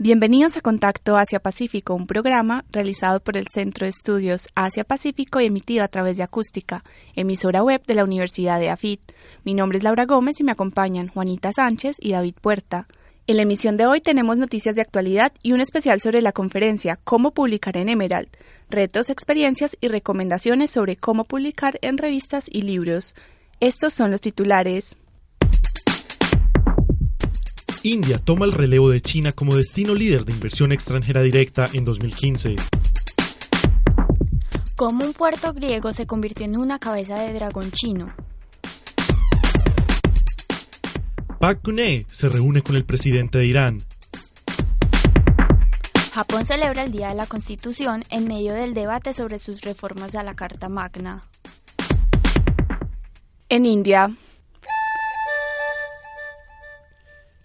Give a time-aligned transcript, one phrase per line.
[0.00, 5.82] Bienvenidos a Contacto Asia-Pacífico, un programa realizado por el Centro de Estudios Asia-Pacífico y emitido
[5.82, 6.84] a través de Acústica,
[7.16, 9.00] emisora web de la Universidad de AFIT.
[9.42, 12.86] Mi nombre es Laura Gómez y me acompañan Juanita Sánchez y David Puerta.
[13.26, 16.96] En la emisión de hoy tenemos noticias de actualidad y un especial sobre la conferencia
[17.02, 18.28] Cómo publicar en Emerald,
[18.70, 23.16] retos, experiencias y recomendaciones sobre cómo publicar en revistas y libros.
[23.58, 24.96] Estos son los titulares.
[27.82, 32.56] India toma el relevo de China como destino líder de inversión extranjera directa en 2015.
[34.74, 38.12] Cómo un puerto griego se convirtió en una cabeza de dragón chino.
[41.38, 43.82] Park Geun-hye se reúne con el presidente de Irán.
[46.12, 50.24] Japón celebra el Día de la Constitución en medio del debate sobre sus reformas a
[50.24, 51.22] la Carta Magna.
[53.48, 54.10] En India,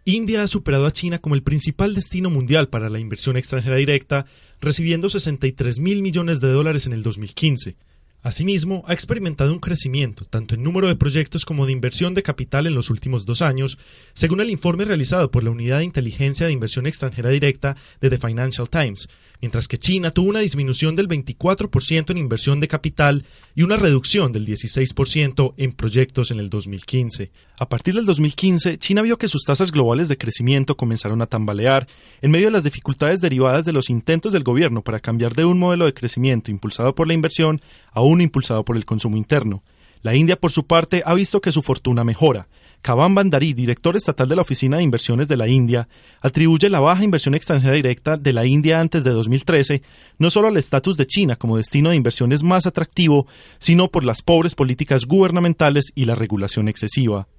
[0.06, 4.26] India ha superado a China como el principal destino mundial para la inversión extranjera directa,
[4.60, 7.78] recibiendo 63 mil millones de dólares en el 2015.
[8.24, 12.68] Asimismo, ha experimentado un crecimiento tanto en número de proyectos como de inversión de capital
[12.68, 13.78] en los últimos dos años,
[14.14, 18.18] según el informe realizado por la Unidad de Inteligencia de Inversión Extranjera Directa de The
[18.18, 19.10] Financial Times,
[19.42, 23.26] mientras que China tuvo una disminución del 24% en inversión de capital
[23.56, 27.30] y una reducción del 16% en proyectos en el 2015.
[27.60, 31.88] A partir del 2015, China vio que sus tasas globales de crecimiento comenzaron a tambalear
[32.22, 35.60] en medio de las dificultades derivadas de los intentos del gobierno para cambiar de un
[35.60, 37.62] modelo de crecimiento impulsado por la inversión
[37.94, 39.64] a uno impulsado por el consumo interno.
[40.02, 42.48] La India, por su parte, ha visto que su fortuna mejora,
[42.84, 45.88] Kavan Bandari, director estatal de la Oficina de Inversiones de la India,
[46.20, 49.82] atribuye la baja inversión extranjera directa de la India antes de 2013
[50.18, 53.26] no solo al estatus de China como destino de inversiones más atractivo,
[53.58, 57.30] sino por las pobres políticas gubernamentales y la regulación excesiva.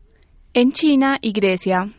[0.54, 1.90] En China y Grecia,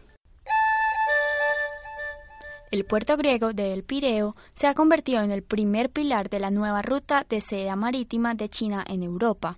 [2.75, 6.51] el puerto griego de El Pireo se ha convertido en el primer pilar de la
[6.51, 9.57] nueva ruta de seda marítima de China en Europa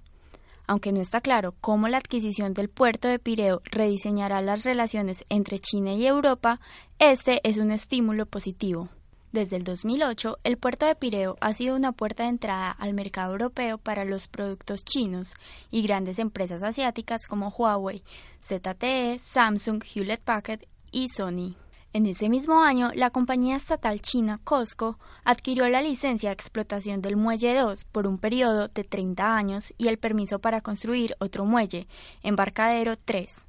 [0.68, 5.60] aunque no está claro cómo la adquisición del puerto de Pireo rediseñará las relaciones entre
[5.60, 6.60] China y Europa,
[7.00, 8.90] este es un estímulo positivo.
[9.32, 13.32] Desde el 2008, el puerto de Pireo ha sido una puerta de entrada al mercado
[13.32, 15.36] europeo para los productos chinos
[15.72, 18.04] y grandes empresas asiáticas como Huawei,
[18.44, 21.56] ZTE, Samsung, Hewlett Packard y Sony.
[21.98, 27.16] En ese mismo año, la compañía estatal china COSCO adquirió la licencia de explotación del
[27.16, 31.88] Muelle 2 por un periodo de 30 años y el permiso para construir otro muelle,
[32.22, 33.42] Embarcadero 3.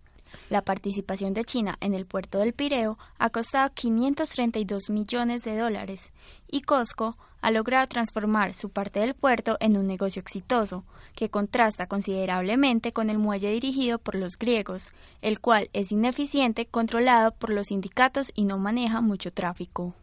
[0.48, 6.10] La participación de China en el puerto del Pireo ha costado 532 millones de dólares
[6.50, 10.84] y COSCO ha logrado transformar su parte del puerto en un negocio exitoso,
[11.18, 17.32] que contrasta considerablemente con el muelle dirigido por los griegos, el cual es ineficiente, controlado
[17.32, 19.94] por los sindicatos y no maneja mucho tráfico.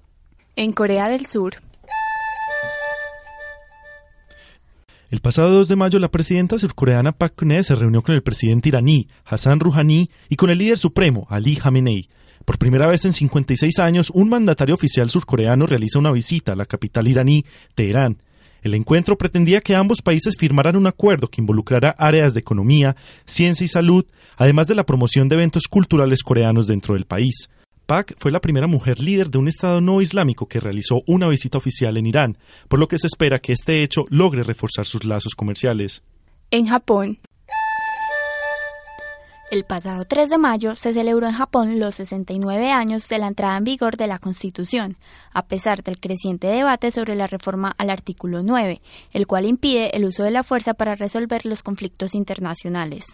[0.57, 1.55] En Corea del Sur,
[5.09, 8.67] El pasado 2 de mayo, la presidenta surcoreana Park Geun-hye se reunió con el presidente
[8.67, 12.09] iraní Hassan Rouhani y con el líder supremo Ali Khamenei.
[12.43, 16.65] Por primera vez en 56 años, un mandatario oficial surcoreano realiza una visita a la
[16.65, 18.18] capital iraní, Teherán.
[18.65, 23.63] El encuentro pretendía que ambos países firmaran un acuerdo que involucrara áreas de economía, ciencia
[23.63, 24.06] y salud,
[24.38, 27.47] además de la promoción de eventos culturales coreanos dentro del país.
[27.85, 31.59] Pak fue la primera mujer líder de un Estado no islámico que realizó una visita
[31.59, 35.35] oficial en Irán, por lo que se espera que este hecho logre reforzar sus lazos
[35.35, 36.01] comerciales.
[36.50, 37.19] En Japón,
[39.51, 43.57] el pasado 3 de mayo se celebró en Japón los 69 años de la entrada
[43.57, 44.97] en vigor de la Constitución,
[45.33, 48.81] a pesar del creciente debate sobre la reforma al artículo 9,
[49.12, 53.06] el cual impide el uso de la fuerza para resolver los conflictos internacionales.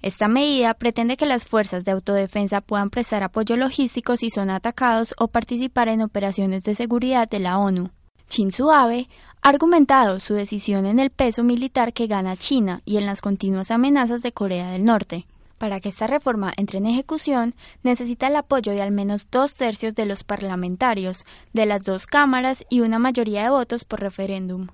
[0.00, 5.14] Esta medida pretende que las fuerzas de autodefensa puedan prestar apoyo logístico si son atacados
[5.18, 7.90] o participar en operaciones de seguridad de la ONU.
[8.30, 9.08] Shinzo Abe
[9.42, 13.70] ha argumentado su decisión en el peso militar que gana China y en las continuas
[13.70, 15.26] amenazas de Corea del Norte.
[15.58, 19.94] Para que esta reforma entre en ejecución, necesita el apoyo de al menos dos tercios
[19.96, 24.68] de los parlamentarios, de las dos cámaras y una mayoría de votos por referéndum.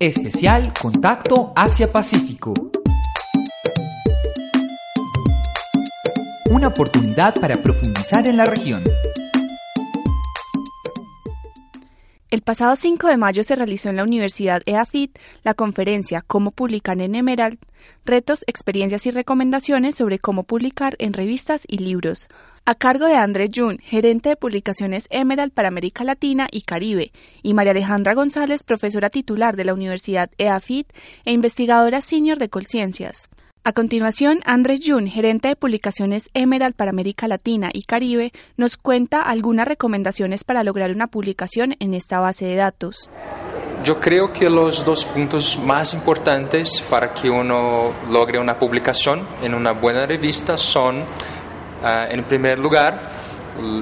[0.00, 2.52] Especial Contacto Asia-Pacífico.
[6.50, 8.82] Una oportunidad para profundizar en la región.
[12.34, 17.00] El pasado 5 de mayo se realizó en la Universidad EAFIT la conferencia Cómo publicar
[17.00, 17.60] en Emerald,
[18.04, 22.26] retos, experiencias y recomendaciones sobre cómo publicar en revistas y libros,
[22.64, 27.12] a cargo de André Jun, gerente de publicaciones Emerald para América Latina y Caribe,
[27.44, 30.88] y María Alejandra González, profesora titular de la Universidad EAFIT
[31.24, 33.28] e investigadora senior de Colciencias.
[33.66, 39.22] A continuación, Andrés Jun, gerente de publicaciones Emerald para América Latina y Caribe, nos cuenta
[39.22, 43.08] algunas recomendaciones para lograr una publicación en esta base de datos.
[43.82, 49.54] Yo creo que los dos puntos más importantes para que uno logre una publicación en
[49.54, 53.00] una buena revista son, uh, en primer lugar,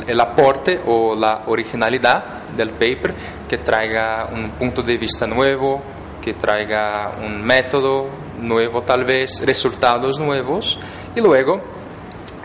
[0.06, 3.17] el aporte o la originalidad del paper,
[3.49, 5.82] que traiga un punto de vista nuevo,
[6.23, 10.78] que traiga un método nuevo tal vez, resultados nuevos
[11.14, 11.60] y luego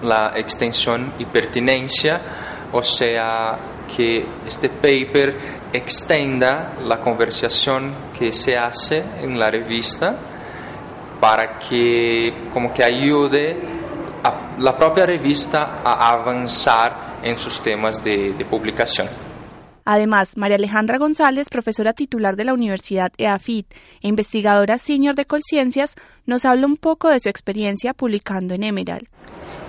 [0.03, 2.21] la extensión y pertinencia,
[2.71, 3.57] o sea,
[3.95, 5.37] que este paper
[5.73, 10.15] extienda la conversación que se hace en la revista
[11.19, 13.57] para que como que ayude
[14.23, 19.26] a la propia revista a avanzar en sus temas de, de publicación.
[19.89, 25.95] Además, María Alejandra González, profesora titular de la Universidad EAFIT e investigadora senior de Colciencias,
[26.25, 29.07] nos habla un poco de su experiencia publicando en Emerald.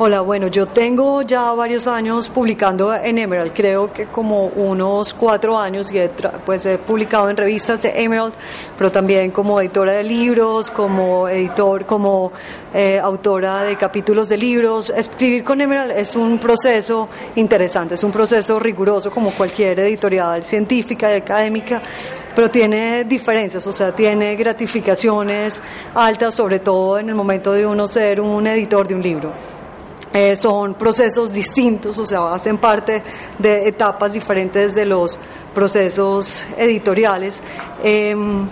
[0.00, 5.58] Hola, bueno, yo tengo ya varios años publicando en Emerald, creo que como unos cuatro
[5.58, 8.32] años y he, pues he publicado en revistas de Emerald,
[8.76, 12.30] pero también como editora de libros, como editor, como
[12.72, 14.90] eh, autora de capítulos de libros.
[14.90, 21.12] Escribir con Emerald es un proceso interesante, es un proceso riguroso como cualquier editorial científica
[21.12, 21.82] y académica
[22.36, 25.60] pero tiene diferencias, o sea, tiene gratificaciones
[25.92, 29.57] altas, sobre todo en el momento de uno ser un editor de un libro.
[30.12, 33.02] Eh, son procesos distintos, o sea, hacen parte
[33.38, 35.18] de etapas diferentes de los
[35.54, 37.42] procesos editoriales.
[37.82, 38.48] Em,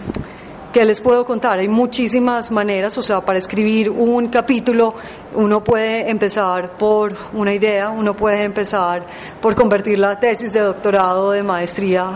[0.72, 1.58] ¿Qué les puedo contar?
[1.58, 4.94] Hay muchísimas maneras, o sea, para escribir un capítulo
[5.34, 9.06] uno puede empezar por una idea, uno puede empezar
[9.40, 12.10] por convertir la tesis de doctorado, de maestría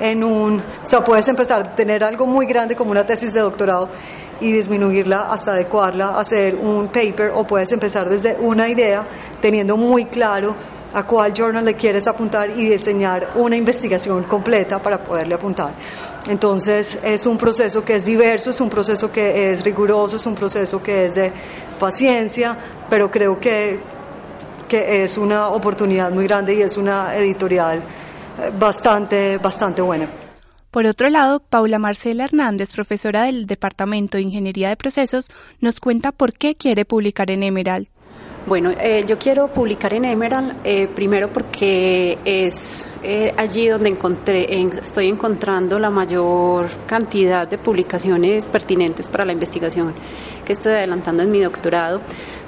[0.00, 3.40] en un, o sea, puedes empezar a tener algo muy grande como una tesis de
[3.40, 3.88] doctorado
[4.40, 9.06] y disminuirla hasta adecuarla, hacer un paper o puedes empezar desde una idea
[9.40, 10.54] teniendo muy claro
[10.92, 15.72] a cuál journal le quieres apuntar y diseñar una investigación completa para poderle apuntar.
[16.28, 20.36] Entonces es un proceso que es diverso, es un proceso que es riguroso, es un
[20.36, 21.32] proceso que es de
[21.78, 22.56] paciencia,
[22.88, 23.80] pero creo que,
[24.68, 27.82] que es una oportunidad muy grande y es una editorial
[28.58, 30.08] bastante, bastante buena.
[30.70, 36.10] Por otro lado, Paula Marcela Hernández, profesora del Departamento de Ingeniería de Procesos, nos cuenta
[36.10, 37.88] por qué quiere publicar en Emerald.
[38.46, 44.46] Bueno, eh, yo quiero publicar en Emerald eh, primero porque es eh, allí donde encontré,
[44.82, 49.94] estoy encontrando la mayor cantidad de publicaciones pertinentes para la investigación
[50.44, 52.02] que estoy adelantando en mi doctorado.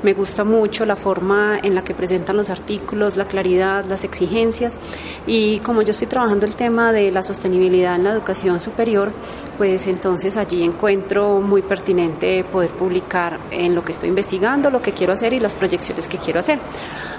[0.07, 4.79] Me gusta mucho la forma en la que presentan los artículos, la claridad, las exigencias
[5.27, 9.11] y como yo estoy trabajando el tema de la sostenibilidad en la educación superior,
[9.59, 14.93] pues entonces allí encuentro muy pertinente poder publicar en lo que estoy investigando, lo que
[14.93, 16.61] quiero hacer y las proyecciones que quiero hacer.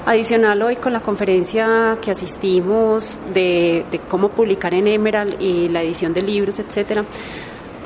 [0.06, 6.14] Adicional hoy con la conferencia que asistimos de, cómo publicar en Emerald y la edición
[6.14, 7.04] de libros, etcétera,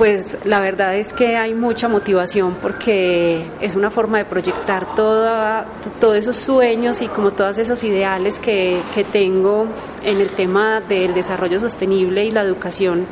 [0.02, 5.68] pues la verdad es que hay mucha motivación porque es una forma de proyectar toda,
[6.00, 9.68] todos esos sueños y como todos esos ideales que, que tengo
[10.04, 13.06] en el tema del desarrollo sostenible y la educación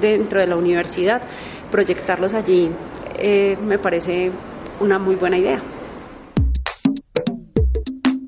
[0.00, 1.20] dentro de la universidad,
[1.72, 2.70] proyectarlos allí
[3.18, 4.30] eh, me parece
[4.78, 5.60] una muy buena idea.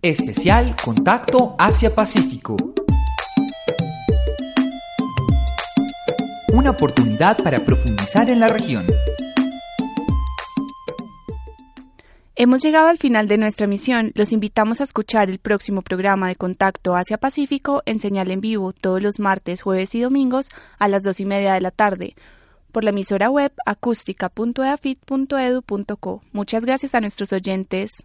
[0.03, 2.57] Especial Contacto Asia-Pacífico.
[6.59, 8.85] Una oportunidad para profundizar en la región.
[12.35, 14.11] Hemos llegado al final de nuestra misión.
[14.15, 19.01] Los invitamos a escuchar el próximo programa de Contacto Asia-Pacífico en señal en vivo todos
[19.01, 20.49] los martes, jueves y domingos
[20.79, 22.17] a las dos y media de la tarde
[22.73, 26.23] por la emisora web acústica.eafit.edu.co.
[26.33, 28.05] Muchas gracias a nuestros oyentes.